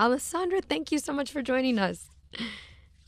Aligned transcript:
Alessandra, 0.00 0.60
thank 0.60 0.92
you 0.92 0.98
so 1.00 1.12
much 1.12 1.32
for 1.32 1.42
joining 1.42 1.76
us. 1.78 2.06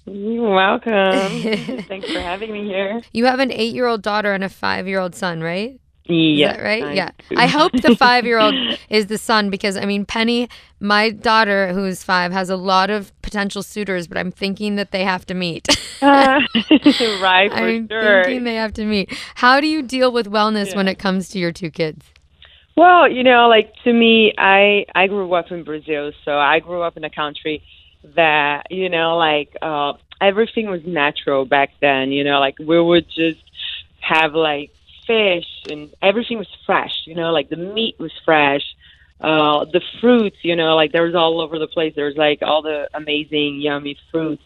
You're 0.06 0.54
welcome. 0.54 0.92
Thanks 1.82 2.10
for 2.10 2.18
having 2.18 2.52
me 2.52 2.64
here. 2.64 3.00
You 3.12 3.26
have 3.26 3.38
an 3.38 3.52
eight 3.52 3.74
year 3.74 3.86
old 3.86 4.02
daughter 4.02 4.32
and 4.32 4.42
a 4.42 4.48
five 4.48 4.88
year 4.88 4.98
old 4.98 5.14
son, 5.14 5.40
right? 5.40 5.79
Yeah. 6.06 6.50
Is 6.50 6.56
that 6.56 6.62
right? 6.64 6.82
I 6.82 6.92
yeah. 6.95 7.11
do. 7.29 7.37
I 7.37 7.46
hope 7.46 7.71
the 7.72 7.95
five 7.98 8.24
year 8.24 8.40
old 8.40 8.54
is 8.88 9.06
the 9.06 9.18
son 9.18 9.50
because, 9.50 9.76
I 9.76 9.84
mean, 9.84 10.04
Penny, 10.04 10.48
my 10.80 11.11
daughter, 11.11 11.72
who's 11.72 12.03
five, 12.03 12.32
has 12.32 12.50
a 12.50 12.56
lot 12.56 12.91
of 12.91 13.13
potential 13.22 13.63
suitors, 13.63 14.09
but 14.09 14.19
I'm 14.19 14.33
thinking 14.33 14.75
that 14.75 14.91
they 14.91 15.04
have 15.04 15.25
to 15.27 15.35
meet. 15.35 15.69
Uh, 16.02 16.41
right, 17.23 17.52
for 17.52 17.59
I'm 17.59 17.87
sure. 17.88 18.25
thinking 18.25 18.43
they 18.43 18.57
have 18.57 18.73
to 18.75 18.84
meet. 18.84 19.16
How 19.37 19.61
do 19.61 19.69
you 19.69 19.83
deal 19.83 20.11
with 20.11 20.27
wellness 20.27 20.75
when 20.75 20.88
it 20.88 20.98
comes 20.98 21.29
to 21.29 21.38
your 21.38 21.52
two 21.52 21.70
kids? 21.70 22.07
Well, 22.80 23.10
you 23.12 23.24
know, 23.24 23.47
like 23.48 23.74
to 23.84 23.92
me, 23.92 24.33
I 24.38 24.87
I 24.95 25.06
grew 25.06 25.30
up 25.34 25.51
in 25.52 25.65
Brazil, 25.65 26.12
so 26.24 26.38
I 26.38 26.60
grew 26.60 26.80
up 26.80 26.97
in 26.97 27.05
a 27.05 27.10
country 27.10 27.62
that 28.16 28.69
you 28.70 28.89
know, 28.89 29.19
like 29.19 29.55
uh, 29.61 29.93
everything 30.19 30.70
was 30.70 30.80
natural 30.87 31.45
back 31.45 31.73
then. 31.83 32.11
You 32.11 32.25
know, 32.25 32.41
like 32.41 32.56
we 32.59 32.80
would 32.80 33.06
just 33.11 33.45
have 34.01 34.33
like 34.34 34.70
fish 35.06 35.51
and 35.70 35.91
everything 36.01 36.39
was 36.39 36.48
fresh. 36.65 36.95
You 37.05 37.16
know, 37.16 37.33
like 37.33 37.51
the 37.51 37.59
meat 37.77 37.97
was 37.98 38.12
fresh. 38.25 38.65
Uh, 39.20 39.67
the 39.67 39.83
fruits, 40.01 40.39
you 40.42 40.56
know, 40.56 40.75
like 40.75 40.92
there 40.92 41.05
was 41.05 41.15
all 41.15 41.42
over 41.42 41.59
the 41.59 41.67
place. 41.67 41.92
There 41.95 42.06
was 42.06 42.17
like 42.17 42.39
all 42.41 42.62
the 42.62 42.89
amazing, 42.95 43.61
yummy 43.61 43.98
fruits, 44.11 44.45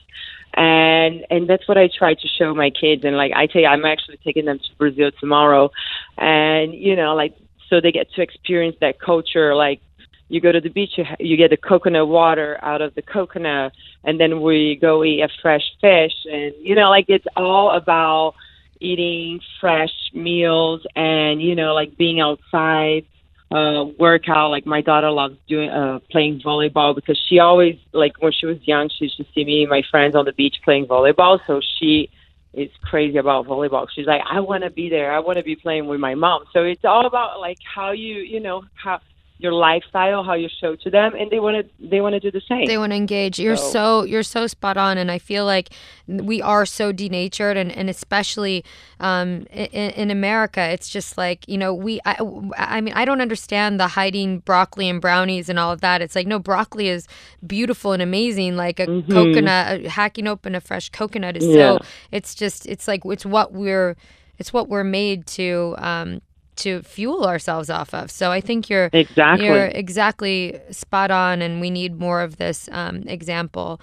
and 0.54 1.24
and 1.30 1.48
that's 1.48 1.68
what 1.68 1.78
I 1.78 1.88
try 1.88 2.14
to 2.14 2.28
show 2.36 2.52
my 2.52 2.70
kids. 2.70 3.04
And 3.04 3.16
like 3.16 3.30
I 3.32 3.46
tell 3.46 3.62
you, 3.62 3.68
I'm 3.68 3.84
actually 3.84 4.18
taking 4.24 4.44
them 4.44 4.58
to 4.58 4.76
Brazil 4.76 5.12
tomorrow, 5.20 5.70
and 6.18 6.74
you 6.74 6.96
know, 6.96 7.14
like 7.14 7.36
so 7.74 7.80
they 7.80 7.92
get 7.92 8.12
to 8.12 8.22
experience 8.22 8.76
that 8.80 9.00
culture. 9.00 9.54
Like 9.54 9.80
you 10.28 10.40
go 10.40 10.52
to 10.52 10.60
the 10.60 10.68
beach, 10.68 10.92
you, 10.96 11.04
you 11.18 11.36
get 11.36 11.50
the 11.50 11.56
coconut 11.56 12.08
water 12.08 12.58
out 12.62 12.80
of 12.80 12.94
the 12.94 13.02
coconut, 13.02 13.72
and 14.04 14.20
then 14.20 14.40
we 14.40 14.78
go 14.80 15.04
eat 15.04 15.22
a 15.22 15.28
fresh 15.42 15.64
fish, 15.80 16.12
and 16.30 16.54
you 16.60 16.74
know, 16.74 16.88
like 16.90 17.06
it's 17.08 17.26
all 17.36 17.70
about 17.70 18.34
eating 18.80 19.40
fresh 19.60 19.92
meals 20.12 20.82
and 20.94 21.40
you 21.42 21.54
know, 21.54 21.74
like 21.74 21.96
being 21.96 22.20
outside 22.20 23.04
uh 23.50 23.84
workout 23.98 24.50
like 24.50 24.64
my 24.64 24.80
daughter 24.80 25.10
loves 25.10 25.36
doing 25.46 25.68
uh 25.68 25.98
playing 26.10 26.40
volleyball 26.40 26.94
because 26.94 27.20
she 27.28 27.38
always 27.38 27.78
like 27.92 28.14
when 28.22 28.32
she 28.32 28.46
was 28.46 28.56
young 28.62 28.88
she 28.88 29.04
used 29.04 29.18
to 29.18 29.24
see 29.34 29.44
me 29.44 29.60
and 29.60 29.70
my 29.70 29.82
friends 29.90 30.16
on 30.16 30.24
the 30.24 30.32
beach 30.32 30.56
playing 30.64 30.86
volleyball 30.86 31.38
so 31.46 31.60
she 31.78 32.08
is 32.56 32.70
crazy 32.82 33.18
about 33.18 33.46
volleyball. 33.46 33.86
She's 33.94 34.06
like 34.06 34.22
i 34.30 34.40
want 34.40 34.64
to 34.64 34.70
be 34.70 34.88
there. 34.88 35.12
I 35.12 35.18
want 35.18 35.38
to 35.38 35.44
be 35.44 35.56
playing 35.56 35.86
with 35.86 36.00
my 36.00 36.14
mom. 36.14 36.44
So 36.52 36.62
it's 36.62 36.84
all 36.84 37.06
about 37.06 37.40
like 37.40 37.58
how 37.74 37.92
you 37.92 38.16
you 38.16 38.40
know 38.40 38.62
how 38.74 39.00
your 39.38 39.52
lifestyle 39.52 40.22
how 40.22 40.32
you 40.34 40.48
show 40.60 40.76
to 40.76 40.88
them 40.90 41.12
and 41.18 41.28
they 41.30 41.40
want 41.40 41.56
to 41.56 41.88
they 41.88 42.00
want 42.00 42.12
to 42.12 42.20
do 42.20 42.30
the 42.30 42.40
same 42.48 42.66
They 42.66 42.78
want 42.78 42.92
to 42.92 42.96
engage. 42.96 43.38
You're 43.38 43.56
So- 43.56 43.70
so 43.72 44.02
you're 44.04 44.22
so 44.22 44.46
spot 44.46 44.76
on, 44.76 44.96
and 44.96 45.10
I 45.10 45.18
feel 45.18 45.44
like 45.44 45.70
we 46.06 46.40
are 46.40 46.64
so 46.64 46.92
denatured, 46.92 47.56
and 47.56 47.70
and 47.72 47.90
especially 47.90 48.64
um, 49.00 49.46
in, 49.50 49.90
in 49.90 50.10
America, 50.12 50.60
it's 50.62 50.88
just 50.88 51.18
like 51.18 51.46
you 51.48 51.58
know 51.58 51.74
we. 51.74 52.00
I, 52.06 52.16
I 52.56 52.80
mean, 52.80 52.94
I 52.94 53.04
don't 53.04 53.20
understand 53.20 53.80
the 53.80 53.88
hiding 53.88 54.38
broccoli 54.38 54.88
and 54.88 55.00
brownies 55.00 55.48
and 55.48 55.58
all 55.58 55.72
of 55.72 55.80
that. 55.80 56.00
It's 56.00 56.14
like 56.14 56.28
no, 56.28 56.38
broccoli 56.38 56.88
is 56.88 57.08
beautiful 57.44 57.92
and 57.92 58.02
amazing. 58.02 58.56
Like 58.56 58.78
a 58.78 58.86
Mhm. 58.86 59.10
coconut, 59.10 59.84
uh, 59.86 59.88
hacking 59.90 60.28
open 60.28 60.54
a 60.54 60.60
fresh 60.60 60.90
coconut 60.90 61.36
is 61.36 61.44
Yeah. 61.46 61.54
so. 61.54 61.78
It's 62.12 62.34
just 62.36 62.66
it's 62.66 62.86
like 62.86 63.02
it's 63.04 63.26
what 63.26 63.52
we're 63.52 63.96
it's 64.38 64.52
what 64.52 64.68
we're 64.68 64.84
made 64.84 65.26
to. 65.38 65.74
Um, 65.78 66.20
to 66.56 66.82
fuel 66.82 67.24
ourselves 67.24 67.70
off 67.70 67.94
of. 67.94 68.10
So 68.10 68.30
I 68.30 68.40
think 68.40 68.68
you're 68.68 68.90
exactly 68.92 69.46
you're 69.46 69.66
exactly 69.66 70.60
spot 70.70 71.10
on, 71.10 71.42
and 71.42 71.60
we 71.60 71.70
need 71.70 71.98
more 71.98 72.22
of 72.22 72.36
this 72.36 72.68
um, 72.72 73.02
example. 73.06 73.80